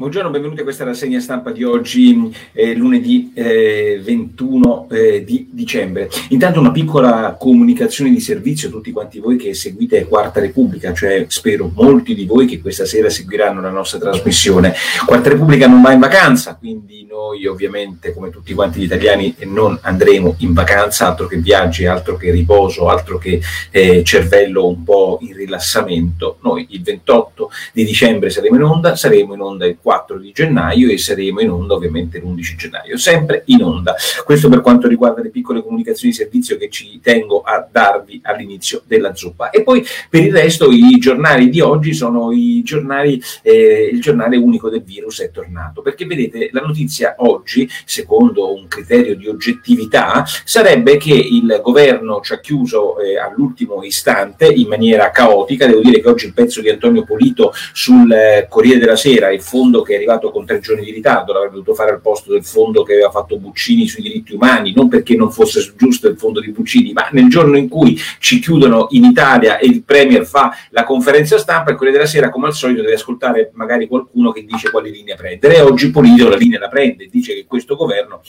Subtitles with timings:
[0.00, 6.08] Buongiorno, benvenuti a questa rassegna stampa di oggi, eh, lunedì eh, 21 eh, di dicembre.
[6.30, 11.26] Intanto una piccola comunicazione di servizio a tutti quanti voi che seguite Quarta Repubblica, cioè
[11.28, 14.72] spero molti di voi che questa sera seguiranno la nostra trasmissione.
[15.04, 19.78] Quarta Repubblica non va in vacanza, quindi noi ovviamente come tutti quanti gli italiani non
[19.82, 23.38] andremo in vacanza, altro che viaggi, altro che riposo, altro che
[23.70, 26.38] eh, cervello un po' in rilassamento.
[26.40, 30.30] Noi il 28 di dicembre saremo in onda, saremo in onda il 4 4 di
[30.30, 33.96] gennaio e saremo in onda ovviamente l'11 gennaio, sempre in onda.
[34.24, 38.82] Questo per quanto riguarda le piccole comunicazioni di servizio che ci tengo a darvi all'inizio
[38.86, 39.50] della zuppa.
[39.50, 44.36] E poi per il resto i giornali di oggi sono i giornali, eh, il giornale
[44.36, 50.24] unico del virus è tornato, perché vedete la notizia oggi, secondo un criterio di oggettività,
[50.44, 56.00] sarebbe che il governo ci ha chiuso eh, all'ultimo istante in maniera caotica, devo dire
[56.00, 59.92] che oggi il pezzo di Antonio Polito sul eh, Corriere della Sera, il fondo che
[59.92, 62.94] è arrivato con tre giorni di ritardo, l'avrebbe dovuto fare al posto del fondo che
[62.94, 66.92] aveva fatto Buccini sui diritti umani, non perché non fosse giusto il fondo di Buccini,
[66.92, 71.38] ma nel giorno in cui ci chiudono in Italia e il Premier fa la conferenza
[71.38, 74.90] stampa, e quelle della sera, come al solito, deve ascoltare magari qualcuno che dice quale
[74.90, 75.56] linea prendere.
[75.56, 78.22] E oggi Polito la linea la prende, dice che questo governo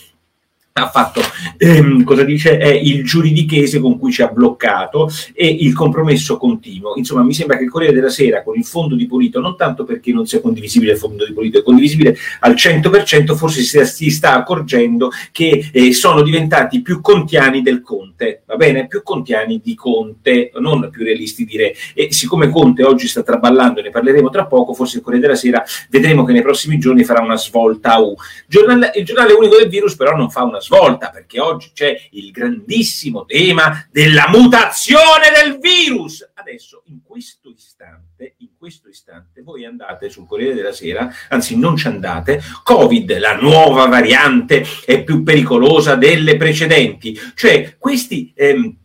[0.73, 1.19] ha fatto,
[1.57, 6.93] ehm, cosa dice, è il giuridichese con cui ci ha bloccato e il compromesso continuo.
[6.95, 9.83] Insomma, mi sembra che il Corriere della Sera con il fondo di Polito, non tanto
[9.83, 14.09] perché non sia condivisibile il fondo di Polito, è condivisibile al 100%, forse si, si
[14.09, 18.87] sta accorgendo che eh, sono diventati più contiani del Conte, va bene?
[18.87, 21.73] Più contiani di Conte, non più realisti di Re.
[21.93, 25.63] E siccome Conte oggi sta traballando, ne parleremo tra poco, forse il Corriere della Sera
[25.89, 28.15] vedremo che nei prossimi giorni farà una svolta U.
[28.47, 32.31] Giornale, il giornale unico del virus però non fa una svolta, perché oggi c'è il
[32.31, 36.29] grandissimo tema della mutazione del virus.
[36.33, 41.75] Adesso, in questo istante, in questo istante, voi andate sul Corriere della Sera, anzi non
[41.75, 47.19] ci andate, Covid, la nuova variante è più pericolosa delle precedenti.
[47.35, 48.31] Cioè, questi...
[48.35, 48.77] Ehm,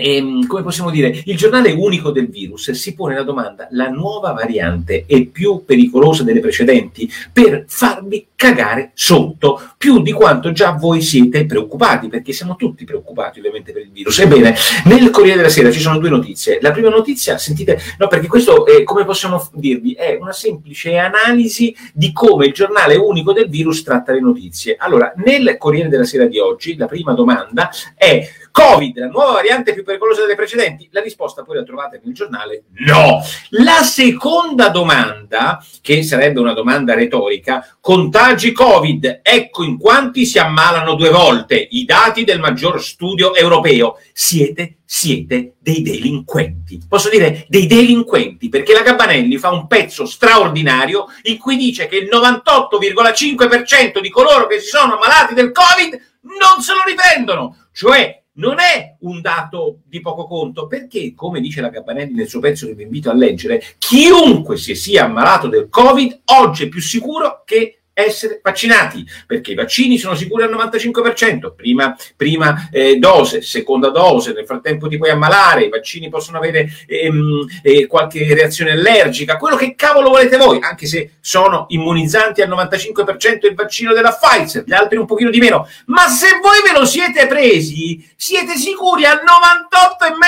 [0.00, 4.32] ehm, come possiamo dire, il giornale unico del virus si pone la domanda, la nuova
[4.32, 11.02] variante è più pericolosa delle precedenti per farvi cagare sotto, più di quanto già voi
[11.02, 14.18] siete preoccupati, perché siamo tutti preoccupati ovviamente per il virus.
[14.18, 14.54] Ebbene,
[14.86, 16.58] nel Corriere della Sera ci sono due notizie.
[16.62, 21.76] La prima notizia, sentite, no, perché questo, è, come possiamo dirvi, è una semplice analisi
[21.92, 24.76] di come il giornale unico del virus tratta le notizie.
[24.78, 29.72] Allora, nel Corriere della Sera di oggi, la prima domanda è Covid, la nuova variante
[29.72, 30.88] più pericolosa delle precedenti?
[30.92, 32.64] La risposta poi la trovate nel giornale?
[32.86, 33.22] No.
[33.50, 40.94] La seconda domanda, che sarebbe una domanda retorica, contagi Covid, ecco in quanti si ammalano
[40.94, 43.98] due volte, i dati del maggior studio europeo.
[44.12, 46.80] Siete, siete dei delinquenti.
[46.88, 51.96] Posso dire dei delinquenti, perché la Gabanelli fa un pezzo straordinario in cui dice che
[51.96, 57.56] il 98,5% di coloro che si sono ammalati del Covid non se lo riprendono.
[57.72, 62.40] Cioè non è un dato di poco conto, perché, come dice la Gabanelli nel suo
[62.40, 66.80] pezzo che vi invito a leggere, chiunque si sia ammalato del Covid oggi è più
[66.80, 73.42] sicuro che essere vaccinati, perché i vaccini sono sicuri al 95%, prima, prima eh, dose,
[73.42, 78.72] seconda dose, nel frattempo ti puoi ammalare, i vaccini possono avere ehm, eh, qualche reazione
[78.72, 84.16] allergica, quello che cavolo volete voi, anche se sono immunizzanti al 95% il vaccino della
[84.18, 88.56] Pfizer, gli altri un pochino di meno, ma se voi ve lo siete presi, siete
[88.56, 90.19] sicuri al 98,5%,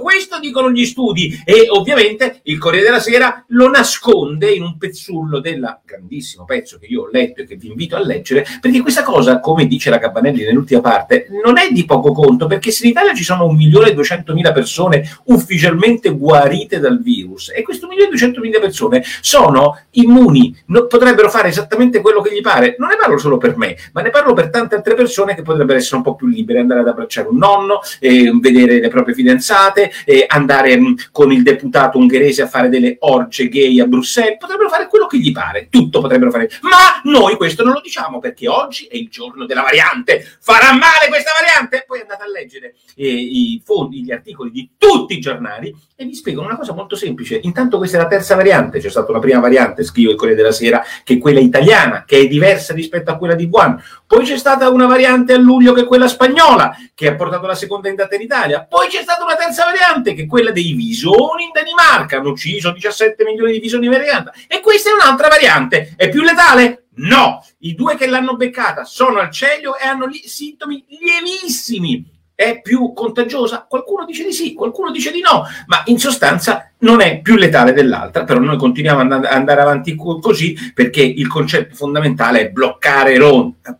[0.00, 1.42] questo dicono gli studi.
[1.44, 6.78] E ovviamente il Corriere della Sera lo nasconde in un pezzullo della grandissimo pezzo pezzo
[6.78, 9.90] che io ho letto e che vi invito a leggere, perché questa cosa, come dice
[9.90, 13.46] la Cabanelli nell'ultima parte, non è di poco conto, perché se in Italia ci sono
[13.52, 21.48] 1.200.000 persone ufficialmente guarite dal virus e queste 1.200.000 persone sono immuni, no, potrebbero fare
[21.48, 24.50] esattamente quello che gli pare, non ne parlo solo per me, ma ne parlo per
[24.50, 27.80] tante altre persone che potrebbero essere un po' più libere, andare ad abbracciare un nonno,
[28.00, 32.96] eh, vedere le proprie fidanzate, eh, andare mh, con il deputato ungherese a fare delle
[33.00, 37.36] orge gay a Bruxelles, potrebbero fare quello che gli pare, tutto potrebbero fare ma noi
[37.36, 40.26] questo non lo diciamo perché oggi è il giorno della variante.
[40.40, 41.84] Farà male questa variante?
[41.86, 46.14] Poi andate a leggere eh, i fondi, gli articoli di tutti i giornali e vi
[46.14, 47.40] spiegano una cosa molto semplice.
[47.42, 50.52] Intanto questa è la terza variante, c'è stata una prima variante, scrivo il Corriere della
[50.52, 53.82] Sera, che è quella italiana, che è diversa rispetto a quella di Wuhan.
[54.06, 57.54] Poi c'è stata una variante a luglio che è quella spagnola, che ha portato la
[57.54, 58.64] seconda ondata in Italia.
[58.68, 62.72] Poi c'è stata una terza variante, che è quella dei visoni in Danimarca, hanno ucciso
[62.72, 64.32] 17 milioni di visoni in variante.
[64.48, 66.86] E questa è un'altra variante, è più letale?
[66.96, 72.12] No, i due che l'hanno beccata sono al ceglio e hanno li- sintomi lievissimi.
[72.36, 73.64] è più contagiosa?
[73.68, 77.72] Qualcuno dice di sì, qualcuno dice di no, ma in sostanza non è più letale
[77.72, 83.78] dell'altra, però noi continuiamo ad andare avanti così perché il concetto fondamentale è bloccare Ronda.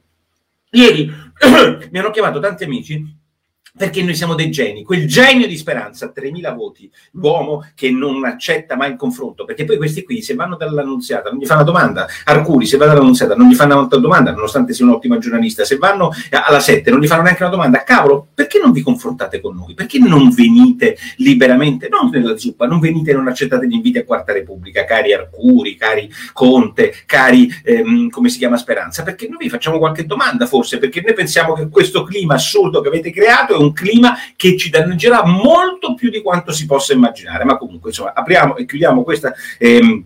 [0.71, 1.07] Ieri
[1.91, 3.23] mi hanno chiamato tanti amici
[3.77, 8.77] perché noi siamo dei geni, quel genio di speranza, 3.000 voti, l'uomo che non accetta
[8.77, 12.07] mai il confronto, perché poi questi qui se vanno dall'annunziata non gli fanno una domanda,
[12.23, 15.77] Arcuri se va dall'annunziata non gli fanno una domanda, nonostante sia un ottimo giornalista, se
[15.77, 19.57] vanno alla 7 non gli fanno neanche una domanda, cavolo, perché non vi confrontate con
[19.57, 19.75] noi?
[19.75, 24.05] Perché non venite liberamente, non nella zuppa, non venite e non accettate gli inviti a
[24.05, 29.03] Quarta Repubblica, cari Arcuri, cari Conte, cari, ehm, come si chiama, Speranza?
[29.03, 32.87] Perché noi vi facciamo qualche domanda forse, perché noi pensiamo che questo clima assurdo che
[32.87, 37.45] avete creato è clima che ci danneggerà molto più di quanto si possa immaginare.
[37.45, 39.33] Ma comunque, insomma, apriamo e chiudiamo questa.
[39.59, 40.05] Ehm,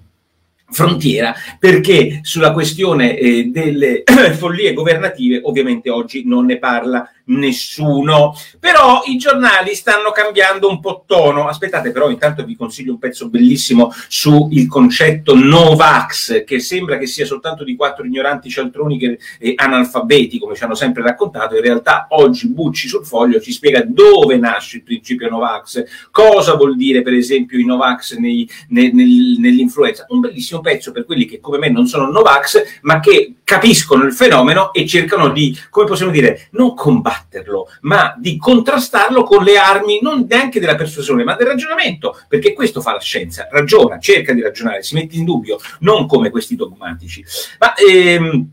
[0.70, 4.02] frontiera perché sulla questione eh, delle
[4.36, 8.34] follie governative ovviamente oggi non ne parla nessuno.
[8.58, 11.48] Però i giornali stanno cambiando un po' tono.
[11.48, 17.26] Aspettate, però, intanto vi consiglio un pezzo bellissimo sul concetto Novax, che sembra che sia
[17.26, 21.54] soltanto di quattro ignoranti cialtroni che, eh, analfabeti, come ci hanno sempre raccontato.
[21.54, 26.76] In realtà, oggi Bucci sul foglio ci spiega dove nasce il principio Novax, cosa vuol
[26.76, 30.06] dire, per esempio, i Novax nei, nei, nel, nell'influenza.
[30.08, 34.12] Un bellissimo pezzo per quelli che, come me, non sono Novax, ma che capiscono il
[34.12, 39.58] fenomeno e cercano di, come possiamo dire, non combattere combatterlo, ma di contrastarlo con le
[39.58, 44.32] armi non neanche della persuasione, ma del ragionamento, perché questo fa la scienza, ragiona, cerca
[44.32, 47.24] di ragionare, si mette in dubbio, non come questi dogmatici.
[47.58, 48.50] Ma ehm,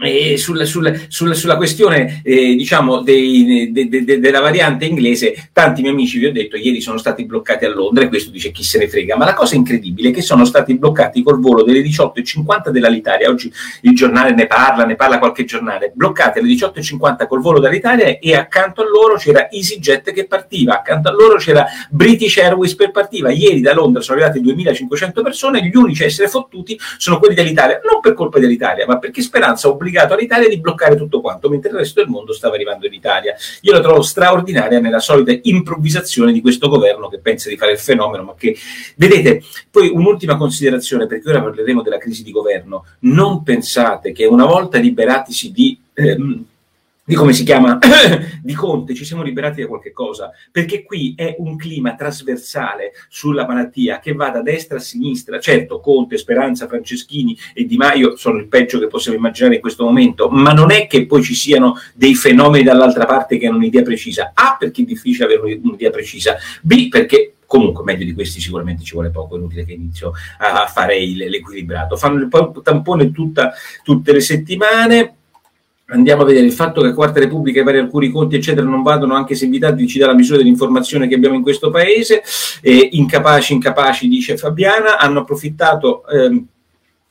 [0.00, 5.50] e sulla, sulla, sulla, sulla, questione eh, diciamo dei, de, de, de, della variante inglese
[5.52, 8.50] tanti miei amici vi ho detto ieri sono stati bloccati a Londra e questo dice
[8.50, 9.16] chi se ne frega.
[9.16, 13.28] Ma la cosa incredibile è che sono stati bloccati col volo delle 18.50 dell'Alitalia.
[13.28, 13.52] Oggi
[13.82, 15.92] il giornale ne parla ne parla qualche giornale.
[15.94, 21.08] Bloccati alle 18.50 col volo dall'Italia e accanto a loro c'era EasyJet che partiva accanto
[21.08, 23.30] a loro c'era British Airways per partiva.
[23.30, 27.80] Ieri da Londra sono arrivati 2.500 persone gli unici a essere fottuti sono quelli dell'Italia.
[27.84, 31.70] Non per colpa dell'Italia ma perché Speranza obbliga obbligato all'Italia di bloccare tutto quanto, mentre
[31.70, 33.34] il resto del mondo stava arrivando in Italia.
[33.62, 37.78] Io la trovo straordinaria nella solita improvvisazione di questo governo che pensa di fare il
[37.78, 38.56] fenomeno, ma che,
[38.96, 44.46] vedete, poi un'ultima considerazione, perché ora parleremo della crisi di governo, non pensate che una
[44.46, 45.78] volta liberatisi di...
[45.94, 46.44] Ehm,
[47.10, 47.76] di come si chiama,
[48.40, 53.48] di Conte, ci siamo liberati da qualche cosa, perché qui è un clima trasversale sulla
[53.48, 55.40] malattia che va da destra a sinistra.
[55.40, 59.82] Certo, Conte, Speranza, Franceschini e Di Maio sono il peggio che possiamo immaginare in questo
[59.82, 63.82] momento, ma non è che poi ci siano dei fenomeni dall'altra parte che hanno un'idea
[63.82, 64.30] precisa.
[64.32, 66.36] A, perché è difficile avere un'idea precisa.
[66.62, 70.64] B, perché comunque meglio di questi sicuramente ci vuole poco, è inutile che inizio a
[70.66, 71.96] fare l'equilibrato.
[71.96, 72.28] Fanno il
[72.62, 73.52] tampone tutta,
[73.82, 75.14] tutte le settimane
[75.90, 79.14] andiamo a vedere il fatto che Quarta Repubblica e vari alcuni conti eccetera non vadano
[79.14, 82.22] anche se invitati ci dà la misura dell'informazione che abbiamo in questo paese.
[82.60, 86.46] Eh, incapaci incapaci dice Fabiana hanno approfittato ehm,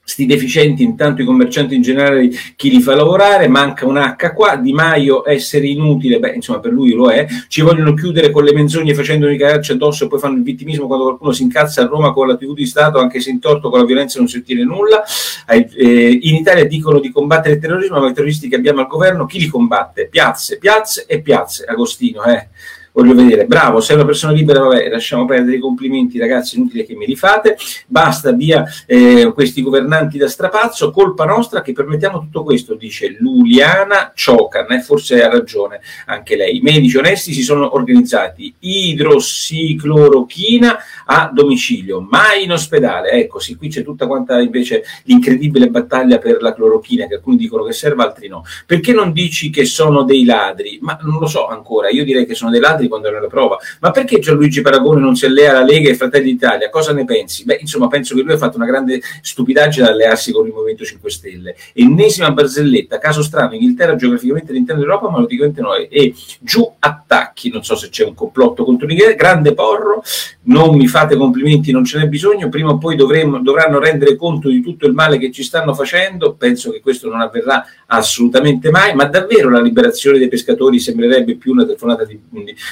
[0.10, 4.56] sti deficienti, intanto i commercianti in generale, chi li fa lavorare, manca un H qua,
[4.56, 8.52] Di Maio essere inutile, beh insomma per lui lo è, ci vogliono chiudere con le
[8.52, 11.86] menzogne facendo i calci addosso e poi fanno il vittimismo quando qualcuno si incazza a
[11.86, 14.38] Roma con la TV di Stato, anche se in torto con la violenza non si
[14.38, 15.04] ottiene nulla,
[15.48, 19.28] eh, in Italia dicono di combattere il terrorismo, ma i terroristi che abbiamo al governo,
[19.28, 20.08] chi li combatte?
[20.08, 22.48] Piazze, piazze e piazze, Agostino, eh
[22.92, 26.96] voglio vedere, bravo, sei una persona libera, vabbè, lasciamo perdere i complimenti ragazzi, inutile che
[26.96, 27.56] me li fate,
[27.88, 34.12] basta via eh, questi governanti da strapazzo, colpa nostra che permettiamo tutto questo, dice Luliana
[34.14, 40.78] Ciocan, e forse ha ragione anche lei, i medici onesti si sono organizzati, idrossiclorochina
[41.12, 46.40] a domicilio, mai in ospedale, ecco sì, qui c'è tutta quanta invece l'incredibile battaglia per
[46.40, 50.24] la clorochina, che alcuni dicono che serve, altri no, perché non dici che sono dei
[50.24, 50.78] ladri?
[50.82, 53.58] Ma non lo so ancora, io direi che sono dei ladri quando era alla prova.
[53.80, 56.70] Ma perché Gianluigi Paragone non si allea alla Lega e Fratelli d'Italia?
[56.70, 57.44] Cosa ne pensi?
[57.44, 60.84] Beh, insomma, penso che lui ha fatto una grande stupidaggine ad allearsi con il Movimento
[60.84, 61.56] 5 Stelle.
[61.74, 65.88] Ennesima barzelletta, caso strano, Inghilterra geograficamente all'interno d'Europa, ma logicamente noi.
[65.88, 70.04] E giù attacchi, non so se c'è un complotto contro l'Inghilterra, grande porro,
[70.44, 74.50] non mi fate complimenti, non ce n'è bisogno, prima o poi dovremmo, dovranno rendere conto
[74.50, 78.94] di tutto il male che ci stanno facendo, penso che questo non avverrà assolutamente mai,
[78.94, 82.20] ma davvero la liberazione dei pescatori sembrerebbe più una telefonata di,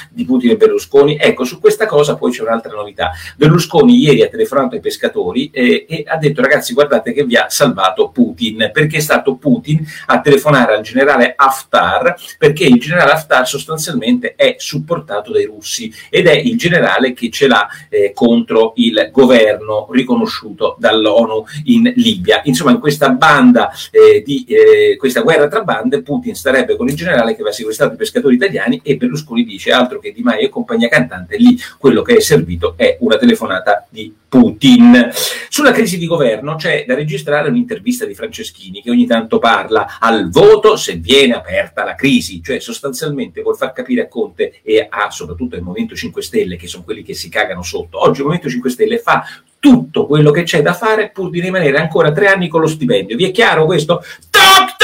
[0.09, 1.17] di Putin e Berlusconi.
[1.19, 3.11] Ecco, su questa cosa poi c'è un'altra novità.
[3.35, 7.49] Berlusconi ieri ha telefonato ai pescatori e, e ha detto ragazzi guardate che vi ha
[7.49, 13.47] salvato Putin, perché è stato Putin a telefonare al generale Haftar, perché il generale Haftar
[13.47, 19.09] sostanzialmente è supportato dai russi ed è il generale che ce l'ha eh, contro il
[19.11, 22.41] governo riconosciuto dall'ONU in Libia.
[22.43, 26.95] Insomma, in questa banda eh, di eh, questa guerra tra bande, Putin starebbe con il
[26.95, 30.49] generale che aveva sequestrato i pescatori italiani e Berlusconi dice altro che Di Maio e
[30.49, 35.09] compagnia cantante, lì quello che è servito è una telefonata di Putin.
[35.47, 40.29] Sulla crisi di governo c'è da registrare un'intervista di Franceschini che ogni tanto parla al
[40.29, 45.09] voto se viene aperta la crisi, cioè sostanzialmente vuol far capire a Conte e a
[45.09, 48.01] soprattutto al Movimento 5 Stelle, che sono quelli che si cagano sotto.
[48.01, 49.23] Oggi il Movimento 5 Stelle fa
[49.59, 53.15] tutto quello che c'è da fare pur di rimanere ancora tre anni con lo stipendio.
[53.15, 54.03] Vi è chiaro questo?
[54.29, 54.76] Toc!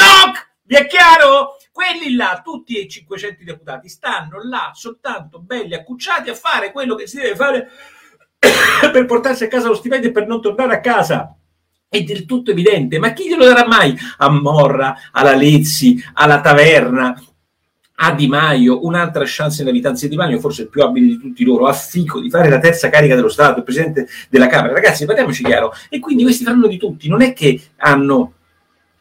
[0.74, 1.58] Vi è chiaro?
[1.72, 7.06] Quelli là, tutti i 500 deputati, stanno là soltanto belli accucciati a fare quello che
[7.06, 7.70] si deve fare
[8.92, 11.38] per portarsi a casa lo stipendio e per non tornare a casa.
[11.88, 17.24] È del tutto evidente, ma chi glielo darà mai a Morra, alla Lezzi, alla Taverna,
[17.98, 21.20] a Di Maio, un'altra chance nella vita, anzi Di Maio forse il più abile di
[21.20, 24.74] tutti loro, a Fico, di fare la terza carica dello Stato, il Presidente della Camera.
[24.74, 28.34] Ragazzi, parliamoci chiaro, e quindi questi faranno di tutti, non è che hanno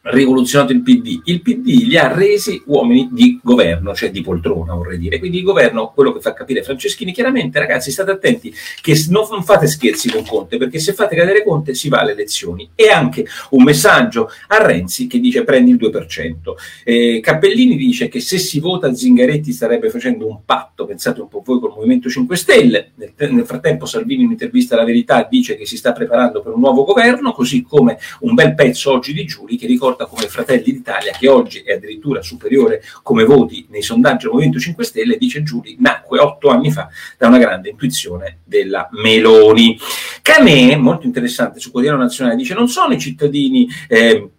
[0.03, 4.97] rivoluzionato il PD, il PD li ha resi uomini di governo, cioè di poltrona vorrei
[4.97, 9.43] dire, quindi il governo, quello che fa capire Franceschini, chiaramente ragazzi state attenti che non
[9.43, 13.25] fate scherzi con Conte, perché se fate cadere Conte si va alle elezioni, e anche
[13.51, 18.59] un messaggio a Renzi che dice prendi il 2%, eh, Cappellini dice che se si
[18.59, 23.13] vota Zingaretti starebbe facendo un patto, pensate un po' voi col Movimento 5 Stelle, nel,
[23.15, 26.83] nel frattempo Salvini in un'intervista alla Verità dice che si sta preparando per un nuovo
[26.83, 31.13] governo, così come un bel pezzo oggi di Giuli che ricorda riporta come Fratelli d'Italia,
[31.17, 35.77] che oggi è addirittura superiore come voti nei sondaggi del Movimento 5 Stelle, dice Giuli,
[35.79, 39.77] nacque otto anni fa da una grande intuizione della Meloni.
[40.21, 43.67] Canè, molto interessante, su Quotidiano Nazionale, dice non sono i cittadini...
[43.87, 44.29] Eh,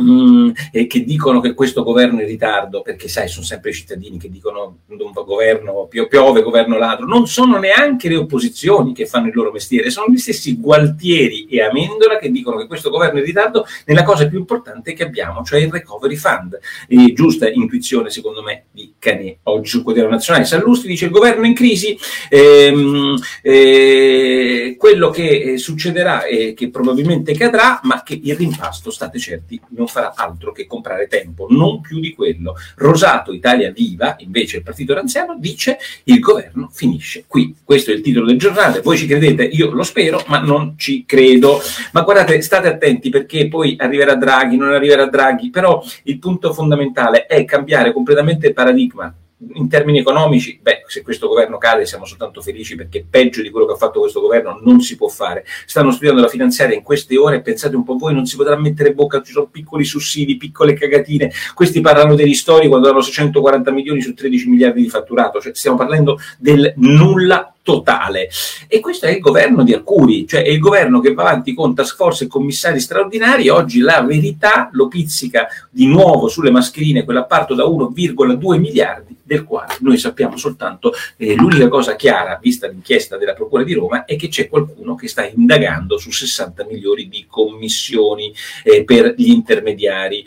[0.00, 3.74] Mm, e che dicono che questo governo è in ritardo, perché sai, sono sempre i
[3.74, 4.78] cittadini che dicono
[5.24, 10.12] governo piove, governo ladro, non sono neanche le opposizioni che fanno il loro mestiere, sono
[10.12, 14.26] gli stessi Gualtieri e Amendola che dicono che questo governo è in ritardo nella cosa
[14.26, 16.58] più importante che abbiamo, cioè il recovery fund.
[16.88, 19.36] E giusta intuizione, secondo me, di Canè.
[19.44, 21.96] Oggi sul quotidiano nazionale Sallusti dice il governo in crisi,
[22.28, 29.60] ehm, eh, quello che succederà è che probabilmente cadrà, ma che il rimpasto, state certi,
[29.70, 32.54] non non farà altro che comprare tempo, non più di quello.
[32.76, 37.54] Rosato, Italia Viva, invece il partito ranziano, dice il governo finisce qui.
[37.62, 39.44] Questo è il titolo del giornale, voi ci credete?
[39.44, 41.60] Io lo spero, ma non ci credo.
[41.92, 47.26] Ma guardate, state attenti perché poi arriverà Draghi, non arriverà Draghi, però il punto fondamentale
[47.26, 49.23] è cambiare completamente il paradigma Well.
[49.54, 53.66] In termini economici, beh, se questo governo cade siamo soltanto felici perché peggio di quello
[53.66, 55.44] che ha fatto questo governo non si può fare.
[55.66, 58.94] Stanno studiando la finanziaria in queste ore, pensate un po' voi, non si potrà mettere
[58.94, 61.32] bocca, ci sono piccoli sussidi, piccole cagatine.
[61.54, 65.76] Questi parlano dei ristori quando hanno 640 milioni su 13 miliardi di fatturato, cioè stiamo
[65.76, 68.28] parlando del nulla totale.
[68.68, 71.74] E questo è il governo di Arcuri, cioè è il governo che va avanti con
[71.74, 73.48] task force e commissari straordinari.
[73.48, 79.74] Oggi la verità lo pizzica di nuovo sulle mascherine, quell'apparto da 1,2 miliardi, del quale
[79.80, 84.28] noi sappiamo soltanto eh, l'unica cosa chiara, vista l'inchiesta della Procura di Roma, è che
[84.28, 90.24] c'è qualcuno che sta indagando su 60 milioni di commissioni eh, per gli intermediari.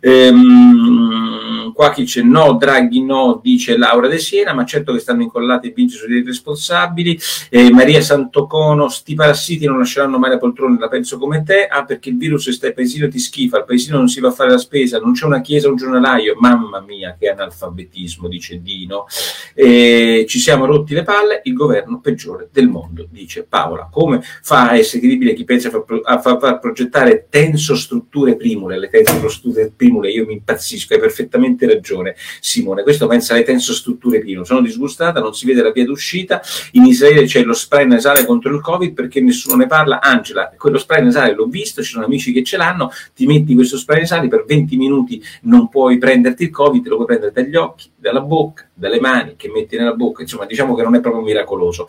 [0.00, 5.22] Ehm, qua chi c'è no, Draghi no, dice Laura De Siena, ma certo che stanno
[5.22, 7.18] incollati e vinci sui responsabili.
[7.50, 11.66] Eh, Maria Santocono, sti parassiti non lasceranno mai la poltrona, la penso come te.
[11.66, 14.32] Ah, perché il virus sta al paesino ti schifa, al paesino non si va a
[14.32, 16.36] fare la spesa, non c'è una chiesa, un giornalaio.
[16.38, 19.06] Mamma mia, che analfabetismo, dice Dino.
[19.54, 23.88] Eh, ci siamo rotti le palle, il governo peggiore del mondo, dice Paola.
[23.90, 25.70] Come fa a essere credibile chi pensa
[26.04, 28.78] a far, a progettare tensostrutture primule?
[28.78, 32.82] Le tensostrutture primule, io mi impazzisco, hai perfettamente ragione, Simone.
[32.82, 34.44] Questo pensa alle tensostrutture primule.
[34.44, 38.54] Sono disgustata, non si vede la via d'uscita in Israele c'è lo spray nasale contro
[38.54, 40.00] il Covid perché nessuno ne parla.
[40.00, 43.76] Angela, quello spray nasale l'ho visto, ci sono amici che ce l'hanno, ti metti questo
[43.76, 47.90] spray nasale, per 20 minuti non puoi prenderti il Covid, lo puoi prendere dagli occhi,
[47.96, 48.25] dalla bocca,
[48.74, 51.86] dalle mani che metti nella bocca, insomma diciamo che non è proprio miracoloso.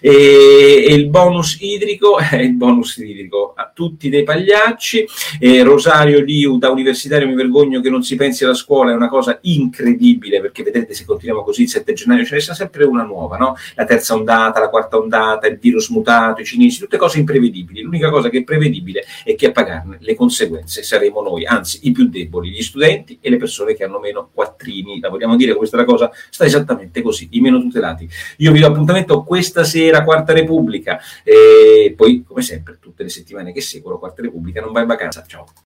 [0.00, 5.06] E, e il bonus idrico, è il bonus idrico a tutti dei pagliacci,
[5.40, 9.08] e Rosario Liu da universitario mi vergogno che non si pensi alla scuola, è una
[9.08, 13.02] cosa incredibile perché vedete se continuiamo così il 7 gennaio ce ne sta sempre una
[13.02, 13.56] nuova, no?
[13.74, 17.82] La terza terza ondata, la quarta ondata, il virus mutato, i cinesi, tutte cose imprevedibili.
[17.82, 21.92] L'unica cosa che è prevedibile è che a pagarne le conseguenze saremo noi, anzi i
[21.92, 25.00] più deboli, gli studenti e le persone che hanno meno quattrini.
[25.00, 28.08] La vogliamo dire questa cosa sta esattamente così, i meno tutelati.
[28.38, 33.52] Io vi do appuntamento questa sera, Quarta Repubblica, e poi come sempre tutte le settimane
[33.52, 35.24] che seguono Quarta Repubblica non va in vacanza.
[35.26, 35.46] Ciao.